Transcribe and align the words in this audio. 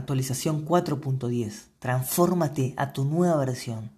actualización 0.00 0.66
4.10. 0.66 1.68
Transfórmate 1.78 2.74
a 2.76 2.92
tu 2.92 3.04
nueva 3.04 3.36
versión. 3.36 3.90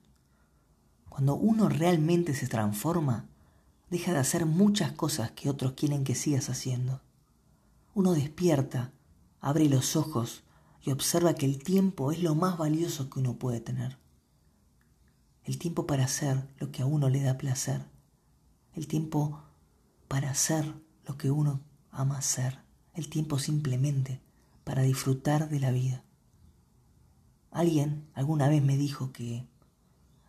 Cuando 1.08 1.34
uno 1.34 1.68
realmente 1.68 2.34
se 2.34 2.46
transforma, 2.46 3.26
deja 3.90 4.12
de 4.12 4.18
hacer 4.18 4.46
muchas 4.46 4.92
cosas 4.92 5.30
que 5.32 5.50
otros 5.50 5.72
quieren 5.72 6.04
que 6.04 6.14
sigas 6.14 6.48
haciendo. 6.50 7.00
Uno 7.94 8.12
despierta, 8.12 8.92
abre 9.40 9.68
los 9.68 9.96
ojos 9.96 10.42
y 10.82 10.90
observa 10.90 11.34
que 11.34 11.46
el 11.46 11.62
tiempo 11.62 12.12
es 12.12 12.22
lo 12.22 12.34
más 12.34 12.56
valioso 12.58 13.10
que 13.10 13.20
uno 13.20 13.34
puede 13.34 13.60
tener. 13.60 13.98
El 15.44 15.58
tiempo 15.58 15.86
para 15.86 16.04
hacer 16.04 16.48
lo 16.58 16.70
que 16.70 16.82
a 16.82 16.86
uno 16.86 17.08
le 17.08 17.20
da 17.22 17.36
placer. 17.36 17.84
El 18.74 18.86
tiempo 18.86 19.42
para 20.08 20.30
hacer 20.30 20.72
lo 21.06 21.18
que 21.18 21.30
uno 21.30 21.60
ama 21.90 22.18
hacer. 22.18 22.58
El 22.94 23.08
tiempo 23.08 23.38
simplemente 23.38 24.20
para 24.64 24.82
disfrutar 24.82 25.48
de 25.48 25.60
la 25.60 25.70
vida. 25.70 26.04
Alguien 27.50 28.08
alguna 28.14 28.48
vez 28.48 28.62
me 28.62 28.76
dijo 28.76 29.12
que 29.12 29.46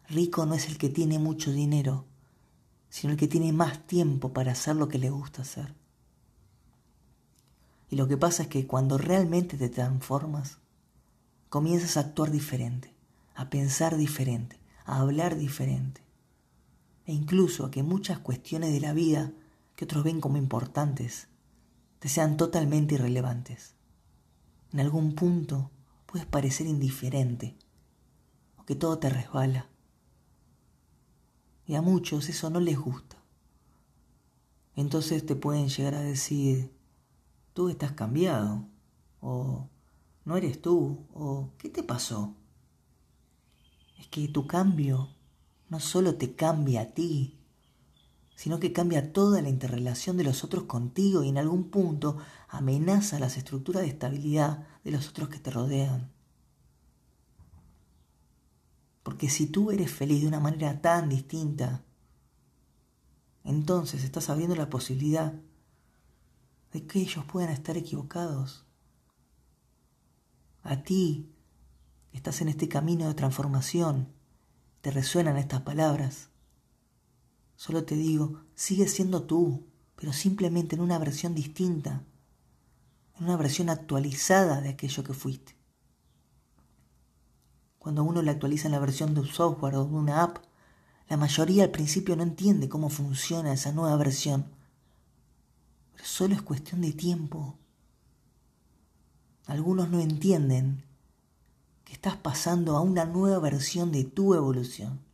rico 0.09 0.45
no 0.45 0.55
es 0.55 0.67
el 0.67 0.77
que 0.77 0.89
tiene 0.89 1.19
mucho 1.19 1.51
dinero, 1.51 2.05
sino 2.89 3.13
el 3.13 3.19
que 3.19 3.27
tiene 3.27 3.53
más 3.53 3.87
tiempo 3.87 4.33
para 4.33 4.51
hacer 4.51 4.75
lo 4.75 4.87
que 4.87 4.99
le 4.99 5.09
gusta 5.09 5.41
hacer. 5.41 5.73
Y 7.89 7.95
lo 7.95 8.07
que 8.07 8.17
pasa 8.17 8.43
es 8.43 8.49
que 8.49 8.67
cuando 8.67 8.97
realmente 8.97 9.57
te 9.57 9.69
transformas, 9.69 10.57
comienzas 11.49 11.97
a 11.97 12.01
actuar 12.01 12.31
diferente, 12.31 12.93
a 13.35 13.49
pensar 13.49 13.97
diferente, 13.97 14.59
a 14.85 14.99
hablar 14.99 15.37
diferente. 15.37 16.01
E 17.05 17.13
incluso 17.13 17.65
a 17.65 17.71
que 17.71 17.83
muchas 17.83 18.19
cuestiones 18.19 18.71
de 18.73 18.79
la 18.79 18.93
vida 18.93 19.31
que 19.75 19.85
otros 19.85 20.03
ven 20.03 20.21
como 20.21 20.37
importantes 20.37 21.27
te 21.99 22.09
sean 22.09 22.37
totalmente 22.37 22.95
irrelevantes. 22.95 23.75
En 24.73 24.79
algún 24.79 25.13
punto 25.13 25.69
puedes 26.07 26.25
parecer 26.25 26.65
indiferente 26.65 27.55
o 28.57 28.65
que 28.65 28.75
todo 28.75 28.97
te 28.97 29.09
resbala. 29.09 29.69
Y 31.67 31.75
a 31.75 31.81
muchos 31.81 32.27
eso 32.27 32.49
no 32.49 32.59
les 32.59 32.77
gusta. 32.77 33.17
Entonces 34.75 35.25
te 35.25 35.35
pueden 35.35 35.69
llegar 35.69 35.93
a 35.93 36.01
decir, 36.01 36.73
tú 37.53 37.69
estás 37.69 37.91
cambiado, 37.91 38.65
o 39.21 39.69
no 40.25 40.37
eres 40.37 40.59
tú, 40.59 41.05
o 41.13 41.51
¿qué 41.59 41.69
te 41.69 41.83
pasó? 41.83 42.35
Es 43.99 44.07
que 44.07 44.27
tu 44.27 44.47
cambio 44.47 45.09
no 45.69 45.79
solo 45.79 46.15
te 46.15 46.35
cambia 46.35 46.81
a 46.81 46.85
ti, 46.93 47.37
sino 48.35 48.59
que 48.59 48.73
cambia 48.73 49.13
toda 49.13 49.41
la 49.41 49.49
interrelación 49.49 50.17
de 50.17 50.23
los 50.23 50.43
otros 50.43 50.63
contigo 50.63 51.23
y 51.23 51.29
en 51.29 51.37
algún 51.37 51.69
punto 51.69 52.17
amenaza 52.49 53.19
las 53.19 53.37
estructuras 53.37 53.83
de 53.83 53.89
estabilidad 53.89 54.67
de 54.83 54.91
los 54.91 55.09
otros 55.09 55.29
que 55.29 55.39
te 55.39 55.51
rodean. 55.51 56.11
Porque 59.03 59.29
si 59.29 59.47
tú 59.47 59.71
eres 59.71 59.91
feliz 59.91 60.21
de 60.21 60.27
una 60.27 60.39
manera 60.39 60.81
tan 60.81 61.09
distinta, 61.09 61.83
entonces 63.43 64.03
estás 64.03 64.29
abriendo 64.29 64.55
la 64.55 64.69
posibilidad 64.69 65.33
de 66.71 66.87
que 66.87 66.99
ellos 66.99 67.25
puedan 67.25 67.51
estar 67.51 67.77
equivocados. 67.77 68.65
A 70.63 70.83
ti, 70.83 71.29
estás 72.13 72.41
en 72.41 72.47
este 72.47 72.69
camino 72.69 73.07
de 73.07 73.13
transformación, 73.13 74.07
te 74.81 74.91
resuenan 74.91 75.37
estas 75.37 75.61
palabras. 75.61 76.29
Solo 77.65 77.85
te 77.85 77.95
digo, 77.95 78.41
sigue 78.55 78.89
siendo 78.89 79.23
tú, 79.23 79.63
pero 79.95 80.11
simplemente 80.11 80.75
en 80.75 80.81
una 80.81 80.99
versión 80.99 81.33
distinta, 81.33 82.03
en 83.15 83.23
una 83.23 83.37
versión 83.37 83.69
actualizada 83.69 84.59
de 84.59 84.67
aquello 84.67 85.01
que 85.05 85.13
fuiste. 85.13 85.55
Cuando 87.79 88.03
uno 88.03 88.21
le 88.21 88.31
actualiza 88.31 88.67
en 88.67 88.73
la 88.73 88.79
versión 88.79 89.13
de 89.13 89.21
un 89.21 89.27
software 89.27 89.75
o 89.75 89.85
de 89.85 89.95
una 89.95 90.23
app, 90.23 90.39
la 91.07 91.15
mayoría 91.15 91.63
al 91.63 91.71
principio 91.71 92.17
no 92.17 92.23
entiende 92.23 92.67
cómo 92.67 92.89
funciona 92.89 93.53
esa 93.53 93.71
nueva 93.71 93.95
versión. 93.95 94.43
Pero 95.93 96.03
solo 96.03 96.35
es 96.35 96.41
cuestión 96.41 96.81
de 96.81 96.91
tiempo. 96.91 97.57
Algunos 99.45 99.87
no 99.87 100.01
entienden 100.01 100.83
que 101.85 101.93
estás 101.93 102.17
pasando 102.17 102.75
a 102.75 102.81
una 102.81 103.05
nueva 103.05 103.39
versión 103.39 103.93
de 103.93 104.03
tu 104.03 104.33
evolución. 104.33 105.12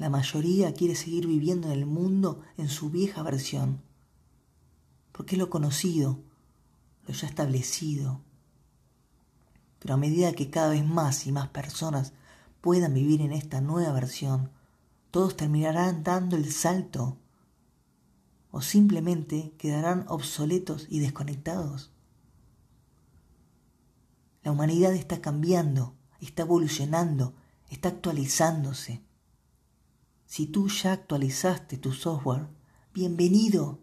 La 0.00 0.08
mayoría 0.08 0.72
quiere 0.72 0.94
seguir 0.94 1.26
viviendo 1.26 1.68
en 1.68 1.74
el 1.74 1.84
mundo 1.84 2.40
en 2.56 2.70
su 2.70 2.88
vieja 2.88 3.22
versión, 3.22 3.82
porque 5.12 5.34
es 5.34 5.38
lo 5.38 5.50
conocido, 5.50 6.20
lo 7.06 7.12
ya 7.12 7.26
establecido, 7.26 8.22
pero 9.78 9.92
a 9.92 9.96
medida 9.98 10.32
que 10.32 10.48
cada 10.48 10.70
vez 10.70 10.86
más 10.86 11.26
y 11.26 11.32
más 11.32 11.50
personas 11.50 12.14
puedan 12.62 12.94
vivir 12.94 13.20
en 13.20 13.32
esta 13.32 13.60
nueva 13.60 13.92
versión, 13.92 14.50
todos 15.10 15.36
terminarán 15.36 16.02
dando 16.02 16.34
el 16.36 16.50
salto 16.50 17.18
o 18.52 18.62
simplemente 18.62 19.52
quedarán 19.58 20.06
obsoletos 20.08 20.86
y 20.88 21.00
desconectados. 21.00 21.92
La 24.42 24.50
humanidad 24.50 24.94
está 24.94 25.20
cambiando, 25.20 25.94
está 26.20 26.44
evolucionando, 26.44 27.34
está 27.68 27.90
actualizándose. 27.90 29.02
Si 30.30 30.46
tú 30.46 30.68
ya 30.68 30.92
actualizaste 30.92 31.76
tu 31.76 31.92
software, 31.92 32.46
bienvenido. 32.94 33.80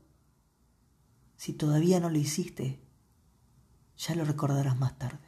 Si 1.35 1.51
todavía 1.51 1.99
no 1.99 2.09
lo 2.09 2.17
hiciste, 2.17 2.79
ya 3.97 4.15
lo 4.15 4.23
recordarás 4.23 4.79
más 4.79 4.97
tarde. 4.97 5.27